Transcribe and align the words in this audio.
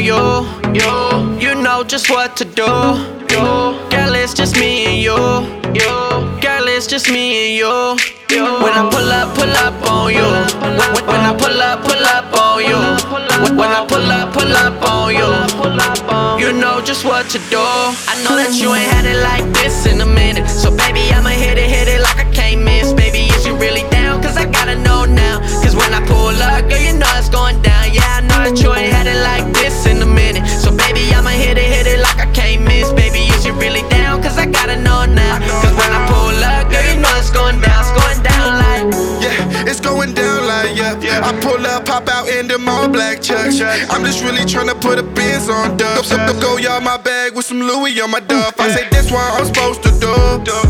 you, 0.00 0.46
you, 0.72 1.38
you 1.38 1.54
know 1.54 1.84
just 1.84 2.08
what 2.08 2.36
to 2.36 2.44
do. 2.44 2.64
You, 3.30 3.44
girl, 3.92 4.14
it's 4.14 4.32
just 4.32 4.56
me 4.56 4.86
and 4.86 4.96
you, 4.96 5.16
you, 5.76 5.92
girl, 6.40 6.66
it's 6.68 6.86
just 6.86 7.10
me 7.10 7.48
and 7.48 7.54
you. 7.54 7.68
you. 8.34 8.44
When 8.64 8.72
I 8.72 8.88
pull 8.90 9.10
up, 9.12 9.34
pull 9.36 9.52
up 9.60 9.76
on 9.90 10.12
you. 10.12 10.24
When, 10.60 10.72
when 11.04 11.20
I 11.20 11.36
pull 11.36 11.60
up, 11.60 11.84
pull 11.84 12.04
up 12.16 12.32
on 12.32 12.64
you. 12.64 12.80
When, 13.12 13.56
when 13.56 13.68
I 13.68 13.84
pull 13.86 14.10
up, 14.10 14.32
pull 14.32 14.56
up 14.56 14.82
on 14.88 15.12
you. 15.12 15.28
You 16.40 16.52
know 16.54 16.80
just 16.80 17.04
what 17.04 17.28
to 17.30 17.38
do. 17.50 17.60
I 17.60 18.16
know 18.24 18.34
that 18.36 18.56
you 18.56 18.72
ain't 18.74 18.90
had 18.90 19.04
it 19.04 19.20
like 19.22 19.44
this 19.52 19.86
in 19.86 20.00
a 20.00 20.06
minute. 20.06 20.48
So 20.48 20.70
baby, 20.70 21.00
I'ma 21.12 21.28
hit 21.28 21.58
it, 21.58 21.68
hit 21.68 21.88
it 21.88 21.99
them 42.48 42.68
all 42.68 42.88
black 42.88 43.20
chucks. 43.20 43.60
I'm 43.60 44.04
just 44.04 44.22
really 44.22 44.44
tryna 44.44 44.80
put 44.80 44.98
a 44.98 45.02
Benz 45.02 45.48
on 45.48 45.76
dubs. 45.76 46.08
So 46.08 46.16
go, 46.40 46.56
y'all 46.56 46.80
my 46.80 46.96
bag 46.96 47.34
with 47.34 47.46
some 47.46 47.60
Louis 47.60 48.00
on 48.00 48.10
my 48.10 48.20
duff. 48.20 48.58
I 48.58 48.70
say 48.70 48.88
this 48.90 49.10
what 49.10 49.40
I'm 49.40 49.46
supposed 49.46 49.82
to 49.82 49.90
do. 50.00 50.14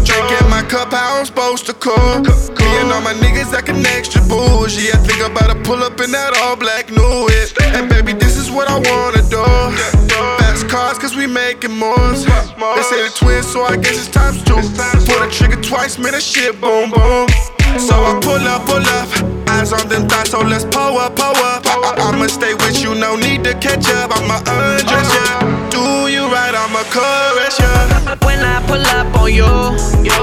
Drinking 0.05 0.49
my 0.49 0.63
cup, 0.69 0.93
how 0.93 1.19
I'm 1.19 1.27
supposed 1.27 1.67
to 1.67 1.75
cook. 1.75 2.27
Me 2.59 2.67
and 2.81 2.93
all 2.93 3.01
my 3.01 3.15
niggas 3.15 3.53
acting 3.53 3.85
extra 3.87 4.23
bougie. 4.23 4.91
I 4.93 4.97
think 4.99 5.23
I'm 5.23 5.33
about 5.33 5.53
to 5.53 5.61
pull 5.63 5.83
up 5.83 6.01
in 6.01 6.11
that 6.13 6.37
all 6.43 6.57
black 6.57 6.91
new 6.91 7.27
whip. 7.27 7.51
And 7.75 7.89
baby, 7.89 8.13
this 8.13 8.37
is 8.37 8.51
what 8.51 8.69
I 8.69 8.79
wanna 8.79 9.23
do. 9.29 9.45
Fast 10.39 10.69
cars, 10.69 10.99
cause 10.99 11.15
we 11.17 11.27
making 11.27 11.73
moves. 11.73 12.25
They 12.25 12.83
say 12.83 13.03
the 13.03 13.13
twins, 13.15 13.47
so 13.47 13.63
I 13.63 13.77
guess 13.77 13.99
it's 13.99 14.09
times 14.09 14.43
two. 14.45 14.55
Pull 14.55 15.21
the 15.21 15.29
trigger 15.31 15.61
twice, 15.63 15.99
man, 15.99 16.13
that 16.13 16.23
shit 16.23 16.61
boom 16.61 16.91
boom. 16.91 17.29
So 17.79 17.95
I 17.95 18.19
pull 18.21 18.43
up, 18.49 18.67
pull 18.67 18.83
up. 18.99 19.09
Eyes 19.49 19.73
on 19.73 19.89
them 19.89 20.09
thighs, 20.09 20.31
so 20.31 20.41
let's 20.41 20.65
pull 20.65 20.99
up, 20.99 21.17
pull 21.17 21.37
up. 21.37 21.60
I'ma 21.71 22.27
stay 22.27 22.55
with 22.55 22.83
you, 22.83 22.95
no 22.95 23.17
need 23.17 23.45
to 23.45 23.55
catch 23.55 23.89
up. 23.91 24.11
I'ma 24.17 24.39
undress 24.47 25.15
ya. 25.15 25.41
Do 25.71 26.11
you 26.11 26.27
right, 26.27 26.55
I'ma 26.55 26.83
caress 26.91 27.59
ya. 27.59 28.17
When 28.27 28.41
I 28.41 28.59
pull 28.67 28.85
up 28.99 29.15
on 29.21 29.33
you, 29.33 29.47
you, 30.03 30.19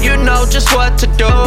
you 0.00 0.16
know 0.22 0.46
just 0.48 0.74
what 0.74 0.96
to 0.98 1.06
do. 1.18 1.41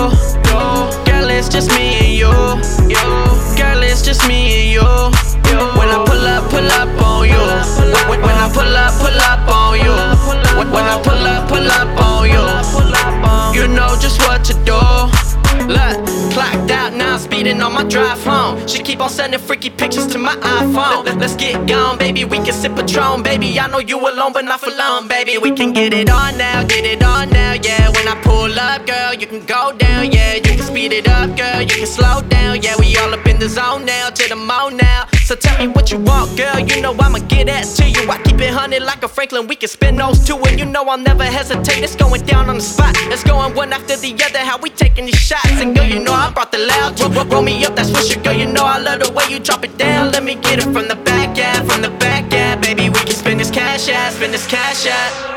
On 17.61 17.73
my 17.73 17.84
drive 17.84 18.23
home. 18.23 18.67
She 18.67 18.81
keep 18.81 19.00
on 19.00 19.09
sending 19.09 19.39
freaky 19.39 19.70
pictures 19.70 20.08
to 20.08 20.17
my 20.17 20.36
iPhone. 20.36 21.06
Let, 21.06 21.22
us 21.22 21.36
get 21.36 21.67
gone, 21.67 21.98
baby. 21.98 22.25
We 22.25 22.38
can 22.38 22.53
sip 22.53 22.75
Patron, 22.75 23.23
baby. 23.23 23.59
I 23.59 23.67
know 23.67 23.80
you 23.80 24.00
alone, 24.00 24.34
but 24.34 24.45
not 24.45 24.61
for 24.61 24.72
long, 24.72 25.08
baby. 25.08 25.38
We 25.38 25.52
can 25.52 25.73
get 25.73 25.94
it 25.94 26.09
on 26.09 26.38
now, 26.38 26.64
get 26.64 26.86
it 26.86 27.03
on 27.03 27.30
now, 27.30 27.53
yeah. 27.53 27.89
When 27.89 28.08
I 28.08 28.20
pull 28.22 28.59
up, 28.59 28.86
girl, 28.86 29.14
you 29.14 29.28
can 29.28 29.45
go 29.45 29.73
down, 29.78 30.11
yeah. 30.11 30.36
You 30.36 30.42
can 30.42 30.61
speed 30.61 30.94
it 30.94 31.08
up, 31.08 31.36
girl. 31.38 31.61
You 31.61 31.76
can 31.81 31.88
slow 31.88 32.22
down, 32.22 32.61
yeah. 32.61 32.76
We 32.80 32.95
all 32.98 33.14
up 33.14 33.26
in 33.26 33.39
the 33.39 33.50
zone 33.50 33.86
now, 33.86 34.10
to 34.10 34.30
the 34.30 34.36
moon 34.36 34.77
now. 34.77 35.14
So 35.25 35.33
tell 35.33 35.58
me 35.58 35.67
what 35.67 35.91
you 35.91 35.97
want, 35.97 36.37
girl. 36.37 36.59
You 36.59 36.83
know 36.83 36.93
I'ma 36.99 37.17
get 37.17 37.47
that 37.47 37.65
to 37.77 37.89
you. 37.89 38.08
I 38.11 38.21
keep 38.21 38.39
it 38.39 38.53
hunted 38.53 38.83
like 38.83 39.02
a 39.02 39.08
Franklin. 39.08 39.47
We 39.47 39.55
can 39.55 39.69
spin 39.69 39.95
those 39.95 40.23
two, 40.23 40.37
and 40.37 40.59
you 40.59 40.65
know 40.65 40.83
I'll 40.83 40.99
never 40.99 41.23
hesitate. 41.23 41.81
It's 41.83 41.95
going 41.95 42.21
down 42.27 42.47
on 42.47 42.58
the 42.58 42.61
spot. 42.61 42.95
It's 43.09 43.23
going 43.23 43.55
one 43.55 43.73
after 43.73 43.97
the 43.97 44.13
other. 44.23 44.37
How 44.37 44.59
we 44.59 44.69
taking 44.69 45.08
these 45.08 45.17
shots? 45.17 45.49
And 45.49 45.75
girl, 45.75 45.86
you 45.86 45.99
know 45.99 46.13
I 46.13 46.31
brought 46.31 46.52
the 46.52 46.59
loud. 46.59 46.99
Roll, 46.99 47.09
roll, 47.09 47.25
roll 47.25 47.41
me 47.41 47.65
up, 47.65 47.75
that's 47.75 47.89
Swisher. 47.89 48.23
Girl, 48.23 48.33
you 48.33 48.45
know 48.45 48.65
I 48.65 48.77
love 48.77 48.99
the 48.99 49.11
way 49.13 49.25
you 49.27 49.39
drop 49.39 49.63
it 49.63 49.75
down. 49.80 50.11
Let 50.11 50.23
me 50.23 50.36
get 50.36 50.59
it 50.59 50.65
from 50.65 50.87
the 50.87 50.95
back, 50.95 51.36
yeah, 51.36 51.63
from 51.63 51.81
the 51.81 51.89
back, 51.89 52.31
yeah. 52.31 52.55
Baby, 52.55 52.89
we 52.89 52.99
can 52.99 53.15
spend 53.15 53.39
this 53.39 53.49
cash, 53.49 53.87
yeah, 53.87 54.11
spend 54.11 54.31
this 54.31 54.45
cash, 54.45 54.86
yeah. 54.86 55.33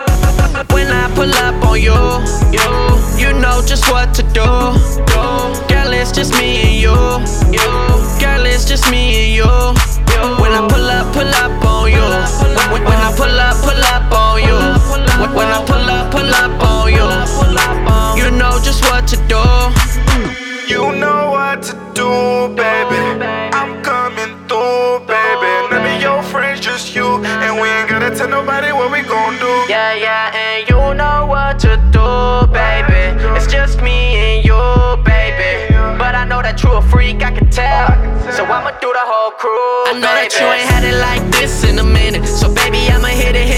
When 0.69 0.88
I 0.88 1.09
pull 1.15 1.32
up 1.32 1.65
on 1.65 1.81
you, 1.81 1.97
you, 2.53 2.69
you 3.16 3.41
know 3.41 3.62
just 3.65 3.91
what 3.91 4.12
to 4.16 4.22
do. 4.34 4.58
Nobody 28.38 28.72
what 28.72 28.91
we 28.93 29.03
gon' 29.03 29.34
do. 29.38 29.53
Yeah, 29.69 29.94
yeah, 29.94 30.31
and 30.44 30.69
you 30.71 30.94
know 30.94 31.26
what 31.26 31.59
to 31.66 31.75
do, 31.91 32.47
baby. 32.53 33.03
It's 33.37 33.50
just 33.50 33.82
me 33.82 33.99
and 34.26 34.44
you, 34.44 34.62
baby. 35.03 35.75
But 35.99 36.15
I 36.15 36.25
know 36.25 36.41
that 36.43 36.62
you 36.62 36.71
a 36.71 36.82
freak, 36.82 37.22
I 37.22 37.32
can 37.32 37.50
tell. 37.50 37.91
So 38.31 38.44
I'ma 38.44 38.71
do 38.78 38.93
the 38.93 39.06
whole 39.12 39.32
crew. 39.32 39.91
I 39.91 39.93
know 39.94 40.15
that 40.19 40.31
you 40.38 40.47
ain't 40.47 40.71
had 40.71 40.84
it 40.84 40.99
like 41.09 41.25
this 41.32 41.65
in 41.65 41.78
a 41.81 41.84
minute. 41.84 42.26
So 42.26 42.47
baby, 42.54 42.78
I'ma 42.94 43.09
hit 43.09 43.34
it, 43.34 43.47
hit 43.47 43.58